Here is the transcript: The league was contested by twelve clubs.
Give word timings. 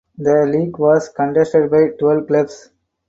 The 0.17 0.47
league 0.47 0.79
was 0.79 1.09
contested 1.09 1.69
by 1.69 1.89
twelve 1.99 2.25
clubs. 2.25 2.71